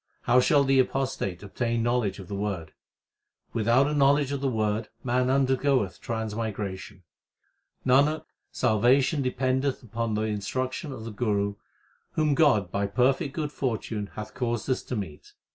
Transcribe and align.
How 0.23 0.39
shall 0.39 0.63
the 0.63 0.79
apostate 0.79 1.43
obtain 1.43 1.83
knowledge 1.83 2.17
of 2.17 2.27
the 2.27 2.33
Word? 2.33 2.73
Without 3.53 3.85
a 3.85 3.93
knowledge 3.93 4.31
of 4.31 4.41
the 4.41 4.49
Word 4.49 4.89
man 5.03 5.29
undergoeth 5.29 5.99
transmigration. 6.01 7.03
Nanak, 7.85 8.23
salvation 8.51 9.21
dependeth 9.21 9.83
upon 9.83 10.15
the 10.15 10.23
instruction 10.23 10.91
of 10.91 11.05
the 11.05 11.11
Guru 11.11 11.53
whom 12.13 12.33
God 12.33 12.71
by 12.71 12.87
perfect 12.87 13.35
good 13.35 13.51
fortune 13.51 14.07
hath 14.15 14.33
caused 14.33 14.67
us 14.71 14.81
to 14.85 14.95
meet. 14.95 15.33